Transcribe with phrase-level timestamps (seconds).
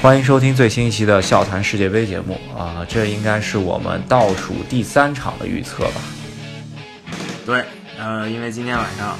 [0.00, 6.00] 欢迎收听最新一期的笑谈世界杯节目啊，这应该是我们倒数第三场的预测吧？
[7.44, 7.64] 对，
[7.98, 9.18] 呃，因为今天晚上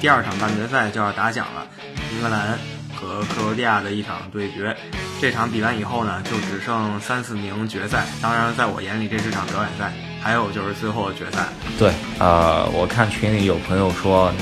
[0.00, 1.66] 第二场半决赛就要打响了，
[2.14, 2.56] 英格兰
[2.94, 4.76] 和克罗地亚的一场对决，
[5.20, 8.06] 这场比完以后呢，就只剩三四名决赛。
[8.22, 9.92] 当然，在我眼里，这是场表演赛，
[10.22, 11.48] 还有就是最后的决赛。
[11.76, 14.32] 对，呃，我看群里有朋友说，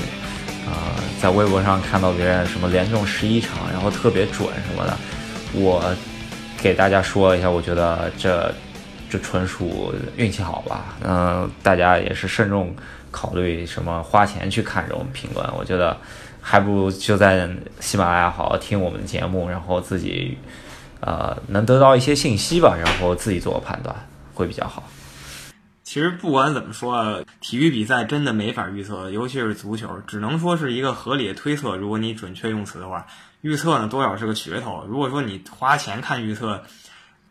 [0.67, 0.73] 呃，
[1.19, 4.95] 在微博上看到别人什么连中十一场，然后特别准什么的。
[5.53, 5.93] 我
[6.61, 8.53] 给大家说一下，我觉得这
[9.09, 10.95] 这纯属运气好吧。
[11.03, 12.73] 嗯，大家也是慎重
[13.09, 15.45] 考虑什么花钱去看这种评论。
[15.57, 15.97] 我觉得
[16.39, 20.37] 还不如就在喜马拉雅好好听我们的节目，然后自己
[21.01, 23.95] 呃能得到一些信息吧，然后自己做个判断
[24.33, 24.83] 会比较好。
[25.91, 31.75] 其实不管怎么说，体育比赛真的没法预测，尤其是足球，只能说是一个合理的推测。
[31.75, 33.07] 如果你准确用词的话。
[33.41, 34.85] 预测呢，多少是个噱头。
[34.87, 36.63] 如果说你花钱看预测，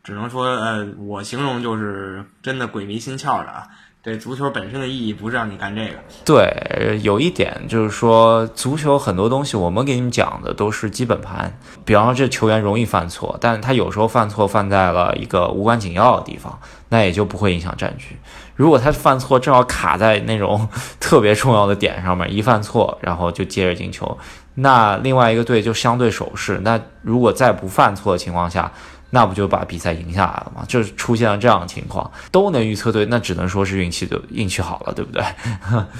[0.05, 3.69] 只能说，呃，我形容就是真的鬼迷心窍了啊。
[4.03, 5.93] 对足球本身的意义不是让你干这个。
[6.25, 11.53] 对，有一点就是说，足球很多东西我们给你们讲的都是基本盘。
[11.85, 18.17] 比方说，这球员容易犯错，但他有时候犯错犯在了一个无关紧要的地方，那也就不会影响战局。
[18.57, 20.67] 如果他犯错正好卡在那种
[20.99, 24.17] 特别重要的点上面，一犯错，然后就接着进球。
[24.55, 28.73] 那另外一个队就相对守势，那如果在不犯错的情况下，
[29.11, 30.65] 那不就把比赛赢下来了吗？
[30.69, 35.25] 就是出现了这样的情况，都能预测对，那只能说是运气的运气好了，对不对？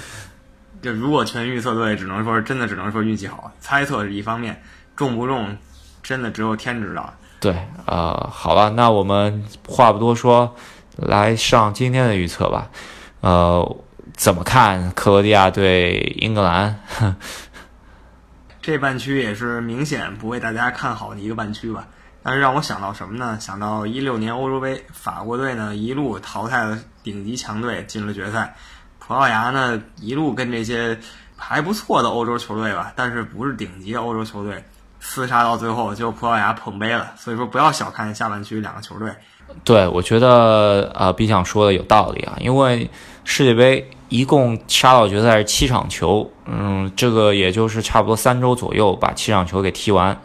[0.81, 3.51] 就如果全预测对，只能说是真的，只能说运气好。
[3.59, 4.61] 猜测是一方面，
[4.95, 5.55] 中不中，
[6.01, 7.13] 真的只有天知道。
[7.39, 10.55] 对，呃，好了，那我们话不多说，
[10.95, 12.69] 来上今天的预测吧。
[13.19, 13.77] 呃，
[14.15, 16.79] 怎么看克罗地亚对英格兰？
[18.61, 21.87] 这半区也是明显不为大家看好的一个半区吧，
[22.23, 23.37] 但是让我想到什么呢？
[23.39, 28.55] 想到一六年欧洲杯，法国队呢一路淘汰了顶级强队进了决赛，
[28.99, 30.97] 葡萄牙呢一路跟这些
[31.35, 34.63] 还不错的欧洲球队吧，但是不是顶级的欧洲球队
[35.01, 37.11] 厮杀到最后，就葡萄牙捧杯了。
[37.17, 39.11] 所以说不要小看下半区两个球队。
[39.63, 42.89] 对，我觉得呃，比想说的有道理啊，因为
[43.23, 43.89] 世界杯。
[44.11, 50.21] 一共杀到决赛是七场球，嗯，这个也就是差不多三周左右把七场球给踢完。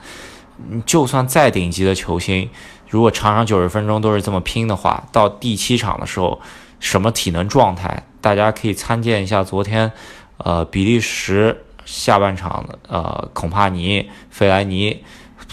[0.84, 2.48] 就算再顶级的球星，
[2.88, 6.40] 如果场上九十分钟都是这么拼的话，到第七场的时候，
[6.80, 8.04] 什么体能状态？
[8.20, 9.92] 大家可以参见一下昨天，
[10.38, 15.04] 呃，比利时下半场的，呃，孔帕尼、费莱尼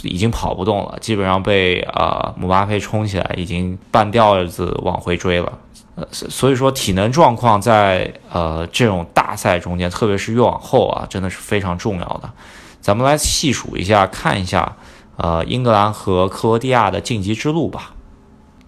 [0.01, 5.59] 已经跑不动了，基本上被呃姆巴佩冲起来，已经半吊子往回追了。
[5.95, 12.31] 呃，所以说体能状况在呃这种大赛中间，特别是越往后啊，真的是非常重要的。
[12.81, 14.75] 咱们来细数一下，看一下
[15.17, 17.93] 呃英格兰和克罗地亚的晋级之路吧。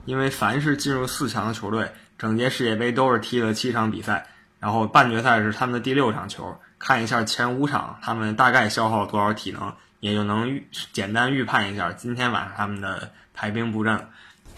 [0.06, 4.26] 因为凡是进入四强的球队，整届世界杯都是踢了七场比赛，
[4.60, 6.56] 然后半决赛是他们的第六场球。
[6.78, 14.00] 看一下前五场，他们大概消耗多少体能，也就能预简单预判一下今天晚上他们的排兵布阵。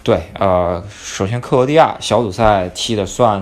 [0.03, 3.41] 对，呃，首先克罗地亚小组赛踢的算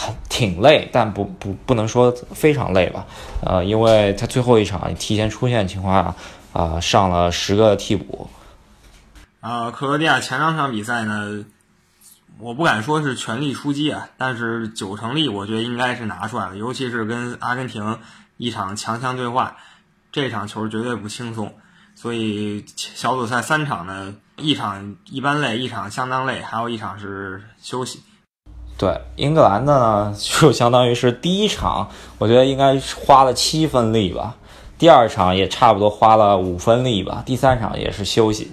[0.00, 3.04] 很挺累，但不不不能说非常累吧，
[3.44, 6.14] 呃，因为他最后一场提前出现情况下，
[6.58, 8.30] 啊，上了十个替补。
[9.40, 11.44] 呃，克罗地亚前两场比赛呢，
[12.38, 17.98] 我不敢说是全力出击啊，但是九成力我觉得应该是拿出来了，尤其是跟阿根廷
[18.38, 19.58] 一场强强对话，
[20.10, 21.54] 这场球绝对不轻松。
[21.94, 28.00] 所以小组赛三场呢，一场一般累，一场相当累，还有一场是休息。
[28.80, 34.36] 对，英格兰呢，就相当于是第一场，我觉得应该花了七分力吧。
[34.78, 37.22] 第二场也差不多花了五分力吧。
[37.26, 38.52] 第三场也是休息。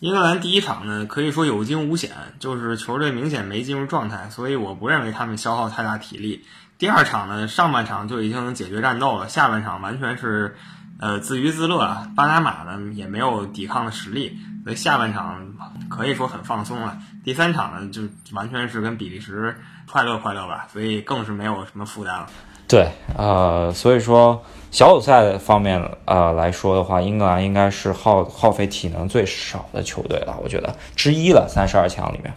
[0.00, 6.44] 英格兰第一场呢，可以说有惊无险，就是球队明显没进入状态，所以我不认为他们消耗太大体力。
[6.76, 10.56] 第二场呢，上半场就已经解决战斗了，下半场完全是。
[10.96, 15.44] 呃，自娱自乐，巴拿马呢也没有抵抗的实力，所以下半场
[15.90, 16.98] 可以说很放松了。
[17.24, 18.02] 第三场呢，就
[18.34, 19.56] 完全是跟比利时
[19.90, 22.26] 快乐快乐吧，所以更是没有什么负担了。
[22.68, 22.86] 对，
[23.16, 32.32] 呃，所以说小组赛方面呃来说的话，英格兰应该是耗耗费体能最少的球队了，我觉得之一了，三十二强里面。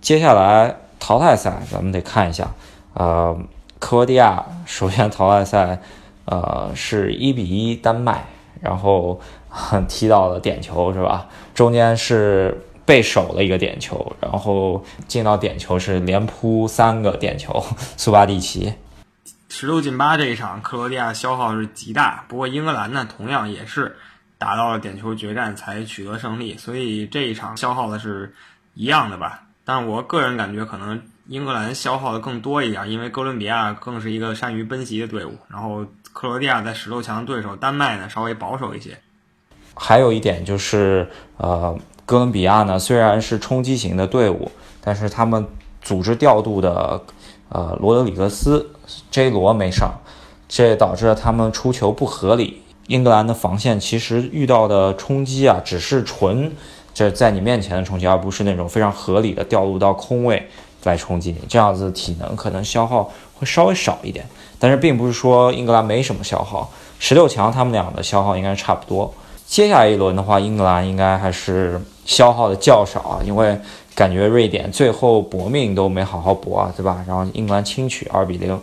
[0.00, 2.48] 接下来淘汰赛，咱们得看一下，
[2.94, 3.38] 呃，
[3.78, 5.80] 克罗地亚首先淘汰赛。
[6.26, 8.24] 呃，是一比一丹麦，
[8.62, 9.20] 然后
[9.86, 11.28] 踢到了点球是吧？
[11.54, 17.64] 中间是被守了一个点球，然后进到点球是连扑三个点球，
[17.96, 18.72] 苏巴蒂奇
[19.48, 22.24] 十六进八这一场，克罗地亚消耗是极大。
[22.28, 23.96] 不过英格兰呢，同样也是
[24.36, 28.34] 打到了点球决战才取得胜利，所以这一场消耗的是
[28.74, 29.44] 一样的吧。
[29.64, 38.98] 但我个人感觉可能英格兰消耗的更多一点，因为哥伦比亚更是一个善于奔袭的队伍，然后克罗地亚在十六强对手丹麦呢稍微保守一些。
[39.76, 45.46] 还有一点就是，呃，哥伦比亚呢虽然是冲击型的队伍，但是他们
[45.82, 47.00] 组织调度的。
[47.50, 48.68] 呃，罗德里格斯
[49.12, 49.92] J 罗没上，
[50.48, 52.62] 这导致了他们出球不合理。
[52.88, 56.50] 英格兰的防线其实遇到的冲击啊，只是纯
[56.92, 60.48] 这在你面前的冲击，而不是那种非常合理的调度到空位
[60.82, 61.46] 来冲击你。
[61.46, 63.08] 这样子体能可能消耗
[63.38, 64.26] 会稍微少一点，
[64.58, 66.68] 但是并不是说英格兰没什么消耗。
[66.98, 69.14] 十六强他们俩的消耗应该差不多。
[69.46, 73.60] 接下来一轮的话，英格兰应该还是消耗的较少啊，因为。
[73.96, 77.04] 感觉瑞典最后搏命都没好好搏，对吧？
[77.06, 78.60] 然后英格兰轻取二比零，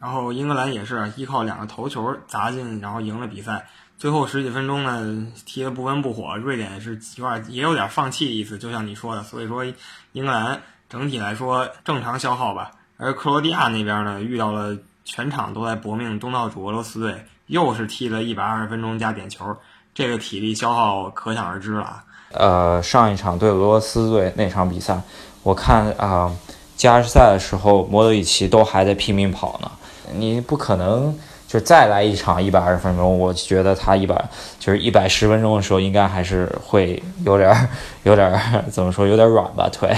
[0.00, 3.68] 然后英格兰也是依靠两个头球砸进，然后赢了比赛。
[3.96, 9.22] 最后十几分钟呢，踢得不温不火，瑞典是有点也有点放弃的意思，就像你说的。
[9.22, 9.64] 所以说，
[10.10, 12.72] 英格兰整体来说正常消耗吧。
[12.96, 19.56] 而克罗地亚那边呢，遇到了全场都在搏命东道主俄罗斯队，又是踢了一百二十分钟加点球，
[19.96, 22.04] 这个体力消耗可想而知了啊。
[22.32, 25.00] 呃，上一场对俄罗斯队那场比赛，
[25.42, 26.30] 我看啊，
[26.76, 29.70] 加时赛的时候，莫德里奇都还在拼命跑呢。
[30.12, 34.22] 你不可能就再来一场一百二十分钟，我觉得他一百
[34.60, 37.68] 就是一百十分钟的时候，应该还是会有点儿
[38.02, 39.96] 有点儿怎么说，有点软吧腿。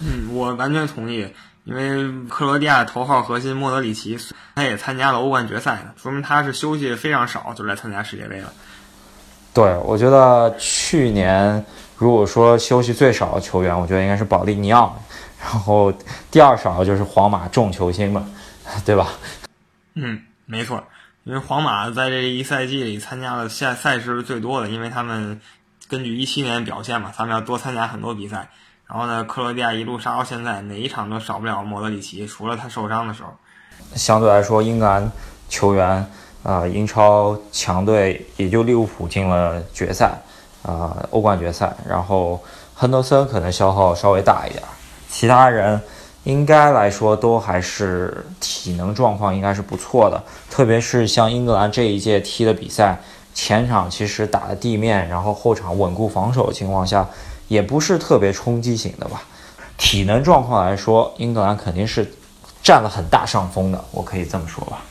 [0.00, 1.26] 嗯，我完全同意，
[1.64, 4.18] 因为克罗地亚头号核心莫德里奇
[4.54, 8.52] 他也参加了欧冠决赛呢，说明他是休息非常少就来参加世界杯了。
[9.52, 11.64] 对，我觉得去年
[11.96, 14.96] 如果说休息最少的球员，我觉得应该是保利尼奥，
[15.40, 15.92] 然后
[16.30, 18.24] 第二少就是皇马重球星嘛，
[18.84, 19.08] 对吧？
[19.94, 20.84] 嗯，没错，
[21.24, 25.40] 因为皇马在这一赛季里参加的赛赛事最多的，因为他们
[25.88, 28.48] 根据一七年表现嘛，他们要多参加很多比赛。
[28.86, 33.30] 然后呢，克罗地亚一路杀到现在，哪一场都少不了莫德里奇，除了他受伤的时候。
[33.96, 35.10] 相对来说，英格兰
[35.48, 36.06] 球员。
[36.42, 40.20] 啊，英超强队也就利物浦进了决赛，
[40.62, 41.74] 啊，欧冠决赛。
[41.88, 42.40] 然后
[42.74, 44.62] 亨德森可能消耗稍微大一点，
[45.10, 45.80] 其他人
[46.24, 50.22] 应该来说都还是体能状况应该是不错的。
[50.48, 52.98] 特别是像英格兰这一届踢的比赛，
[53.34, 57.06] 前场其实打的地面，然后后场稳固防守的情况下，
[57.48, 59.22] 也不是特别冲击型的吧。
[59.76, 62.10] 体能状况来说，英格兰肯定是
[62.62, 64.82] 占了很大上风的，我可以这么说吧。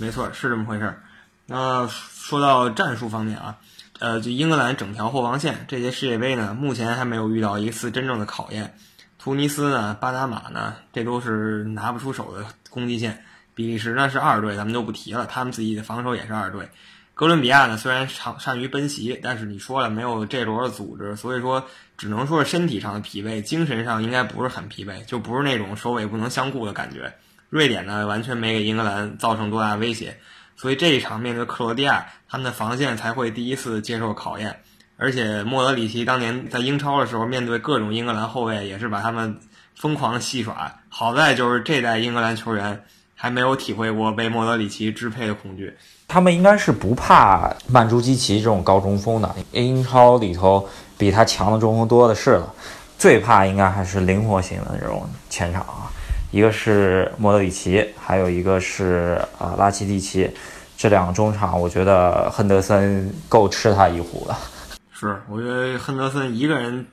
[0.00, 1.02] 没错，是这么回事儿。
[1.46, 3.56] 那说到战术方面啊，
[3.98, 8.76] 呃，就英格兰整条后防线，这届世界杯呢，目前还没有遇到一次真正的考验。
[9.18, 13.24] 突尼斯呢，巴拿马呢，这都是拿不出手的攻击线。
[13.54, 16.68] 比利时呢是二队，咱们就不提了，他们自己的防守也是二队。
[17.14, 21.66] 哥伦比亚呢，虽然常善于奔袭，但是你说了没有这轮的组织，所以说
[21.96, 27.12] 只能说是身体上的疲惫，精神上应该不是很疲惫，就不是那种首尾不能相顾的感觉。
[27.50, 30.16] 瑞典呢，完全没给英格兰造成多大威胁，
[30.56, 34.60] 所以这一场面对克罗地亚，他们的防线才会第一次接受考验。
[34.96, 39.38] 而且莫德里奇当年在英超的时候，面对各种英格兰后卫，也是把他们
[39.76, 40.74] 疯狂戏耍。
[40.88, 42.84] 好在就是这代英格兰球员
[43.14, 45.74] 还没有体会过被莫德里奇支配的恐惧。
[46.08, 52.52] 他们应该是不怕曼朱基奇这种高中锋的，英超里头比他强的中锋多的是了。
[52.98, 55.86] 最怕应该还是灵活型的这种前场啊。
[56.30, 60.30] 一个是莫德里奇，还有一个是啊拉奇蒂奇，
[60.76, 64.38] 这两个中场，我觉得亨德森够吃他一壶了。
[64.92, 66.86] 是，我觉得亨德森一个人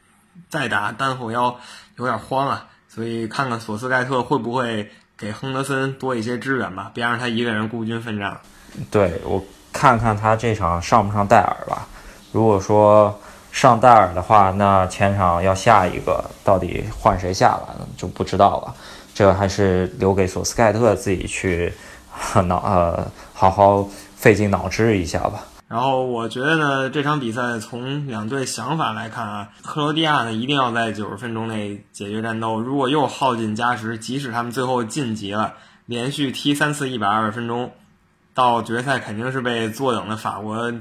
[0.50, 1.56] 再打单后腰
[1.98, 8.40] 有点慌啊，所以看看索斯盖特会不会给亨德森多一些支援吧，别让他一个人孤军奋战。
[8.90, 11.88] 对我看看他这场上不上戴尔吧。
[12.32, 13.20] 如果说
[13.56, 17.74] 上戴尔的话，那前场要下一个，到底换谁下来？
[17.96, 18.76] 就不知道了。
[19.14, 21.72] 这还是留给索斯盖特自己去
[22.48, 25.46] 脑呃好好费尽脑汁一下吧。
[25.70, 32.60] 然后我觉得呢，这场比赛从两队想法来看啊，克罗地亚呢一定要在九十分钟内解决战斗。
[32.60, 35.54] 如果又耗尽加时，即使他们最后晋级了，
[35.86, 37.72] 连续踢三次一百二十分钟，
[38.34, 40.74] 到决赛肯定是被坐等的法国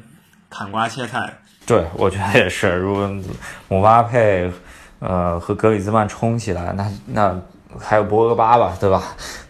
[0.50, 1.38] 砍瓜切菜。
[1.66, 2.74] 对，我觉得也是。
[2.76, 3.10] 如果
[3.68, 4.50] 姆巴佩
[4.98, 7.40] 呃和格里兹曼冲起来，那那。
[7.76, 9.02] 还有博格巴吧，对吧？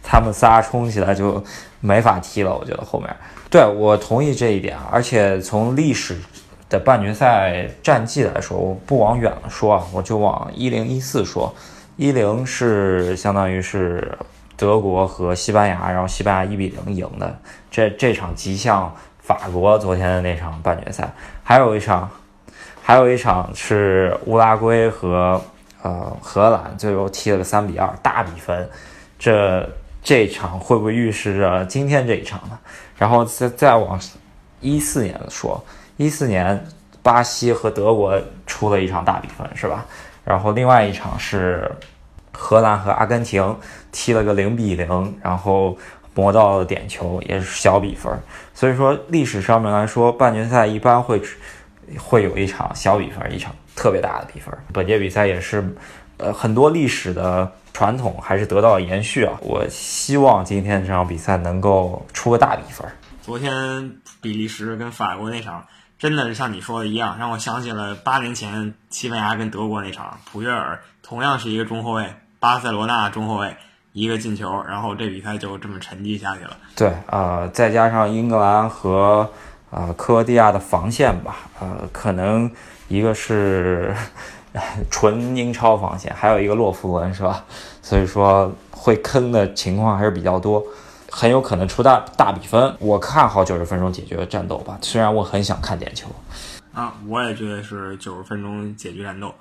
[0.03, 1.45] 他们仨冲起来就
[1.81, 2.57] 没法踢了。
[2.57, 3.15] 我觉得后面，
[3.51, 4.79] 对我同意这一点。
[4.91, 6.19] 而且从历史
[6.71, 11.55] 的半决赛战绩来说，我不往远了说啊，我就往一零一四说。
[11.97, 14.17] 一零是相当于是
[14.57, 17.39] 德国和西班牙，然后西班牙一比零赢的。
[17.71, 18.91] 这这场极像
[19.25, 21.11] 法国昨天的那场半决赛，
[21.43, 22.11] 还有一场，
[22.83, 25.41] 还有一场是乌拉圭和
[25.81, 28.69] 呃荷兰，最后踢了个三比二大比分。
[29.19, 29.67] 这
[30.03, 32.59] 这场会不会预示着今天这一场呢？
[32.99, 33.99] 然后再再往
[34.61, 35.65] 一四年说，
[35.97, 36.63] 一四年
[37.03, 39.87] 巴西和德国出了一场大比分，是吧？
[40.23, 41.71] 然后另外一场是
[42.31, 43.57] 荷兰和阿根廷
[43.91, 45.75] 踢了个零比零，然后
[46.15, 48.13] 磨到了点球，也是小比分。
[48.55, 51.21] 所以说历史上面来说，半决赛一般会
[51.99, 54.53] 会有一场小比分，一场特别大的比分。
[54.73, 55.63] 本届比赛也是
[56.17, 59.35] 呃很多历史的传统还是得到了延续啊。
[59.41, 62.87] 我希望今天这场比赛能够出个大比分。
[63.21, 65.65] 昨天比利时跟法国那场。
[65.97, 73.57] 真的是像你说的一样，让我想起了八年前西班牙跟德国那场，普约尔同样是一个中后卫，巴塞罗那中后卫
[73.95, 76.57] 一个进球，然后这比赛就这么沉寂下去了。
[76.75, 79.31] 对，呃，再加上英格兰和
[79.71, 82.51] 呃克罗地亚的防线吧，呃，可能
[82.89, 83.95] 一个是
[84.91, 87.45] 纯英超防线，还有一个洛夫伦是吧？
[87.83, 90.61] 所以说会坑的情况还是比较多。
[91.09, 94.77] 很有可能出大大比分，我看好九十分钟解决战斗吧。
[94.83, 96.09] 虽然我很想看点球，
[96.73, 99.33] 啊，我也觉得是九十分钟解决战斗。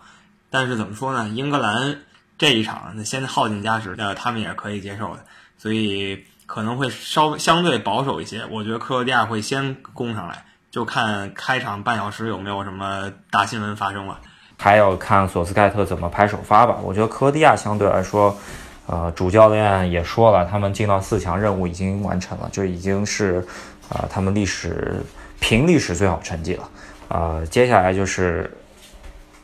[0.52, 1.28] 但是怎么说呢？
[1.30, 1.96] 英格兰
[2.38, 5.24] 这一场那先耗尽加时，呃，他们也是可以接受的，
[5.58, 8.46] 所以可能会稍微相对保守一些。
[8.50, 14.20] 我觉得克罗地亚会先攻上来，就看开场半小时有没有什么大新闻发生了，
[14.58, 16.78] 还要看索斯盖特怎么排首发吧。
[16.82, 18.38] 我觉得克罗地亚相对来说。
[18.86, 23.42] 呃，主教练也说了，他们进到四强任务已经完成了，就已经是，
[23.88, 25.02] 呃，他们历史
[25.40, 26.70] 凭历史最好成绩了。
[27.08, 28.52] 呃，接下来就是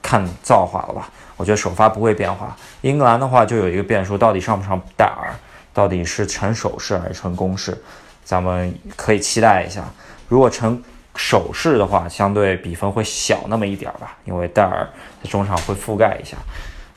[0.09, 1.07] 看造化了吧。
[1.37, 2.57] 我觉得首发不会变化。
[2.81, 5.31] 英格兰的话就有一个变数，到底上不上戴尔，
[5.71, 7.79] 到底是成守势还是成攻势，
[8.23, 9.83] 咱们可以期待一下。
[10.27, 10.81] 如果成
[11.15, 14.89] 守势的话，相对比分会小那么一点吧，因为戴尔
[15.25, 16.35] 中场会覆盖一下。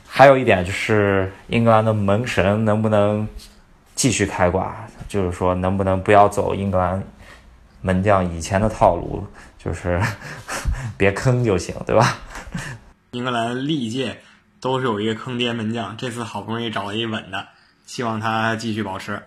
[0.07, 3.27] 还有一点就是英格兰的门神能不能
[3.93, 4.75] 继续开挂？
[5.07, 7.01] 就是说能不能不要走英格兰
[7.81, 9.25] 门将以前的套路，
[9.63, 10.01] 就是
[10.97, 12.17] 别坑就行，对吧？
[13.13, 14.23] 英格兰历届
[14.59, 17.47] 都是有一个坑爹门将，这次好不容易找了一稳的，
[17.85, 19.21] 希望他继续保持。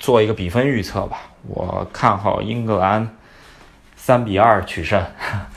[0.00, 3.16] 做一个比分预测吧，我看好英格兰
[3.94, 5.06] 三比二取胜。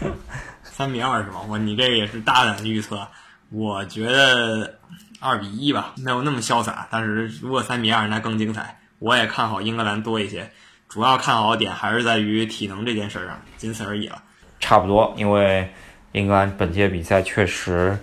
[0.61, 1.41] 三比二是吗？
[1.49, 3.07] 我你这个也是大胆的预测。
[3.49, 4.75] 我觉得
[5.19, 6.87] 二比一吧，没有那么潇洒。
[6.91, 8.81] 但是如果三比二，那更精彩。
[8.99, 10.51] 我也看好英格兰多一些，
[10.87, 14.21] 主要看好的点还是在于体能这件事上，仅此而已了。
[14.59, 15.73] 差不多，因为
[16.13, 17.97] 英格兰本届比赛确实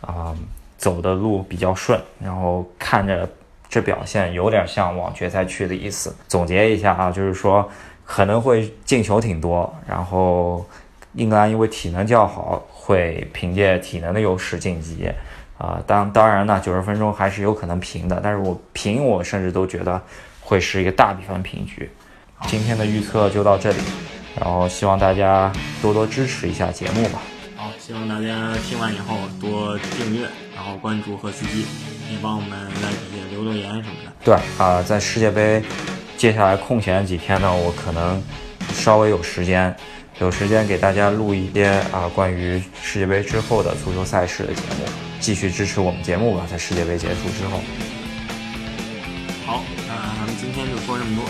[0.00, 0.34] 啊
[0.78, 3.28] 走的路比较顺，然后看着
[3.68, 6.16] 这表现有点像往决赛去的意思。
[6.26, 7.70] 总结一下啊，就是说
[8.04, 10.66] 可能会进球挺多，然后
[11.12, 12.66] 英格兰因为体能较好。
[12.88, 15.06] 会凭借体能的优势晋级，
[15.58, 20.00] 啊，当当然呢，九十分钟还是有可能平的，但是我平，我甚至都觉得
[20.40, 21.90] 会是一个大比分平局。
[22.46, 23.78] 今天的预测就到这里，
[24.40, 27.20] 然后希望大家多多支持一下节目吧。
[27.88, 31.60] 好，希望大家听完以后多订阅，然后关注贺斯基，
[32.10, 32.50] 也帮我们
[32.82, 34.12] 在底下留留言什么的。
[34.22, 35.62] 对啊，在世界杯
[36.18, 38.22] 接下来空闲几天呢，我可能
[38.74, 39.74] 稍微有时间。
[40.20, 44.84] 有时间给大家录一些啊关于世界杯之后的足球赛事的节目，
[45.20, 46.44] 继续支持我们节目吧。
[46.50, 47.60] 在世界杯结束之后，
[49.46, 51.24] 好，那咱们今天就说这么多，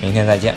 [0.00, 0.54] 明天再见。